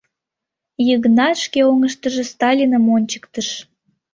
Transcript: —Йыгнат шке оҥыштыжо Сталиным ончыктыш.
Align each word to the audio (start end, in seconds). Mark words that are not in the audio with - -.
—Йыгнат 0.87 1.35
шке 1.43 1.59
оҥыштыжо 1.71 2.23
Сталиным 2.31 2.85
ончыктыш. 2.95 3.49